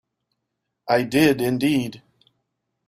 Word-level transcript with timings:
I 0.89 1.03
did, 1.03 1.41
indeed. 1.41 2.01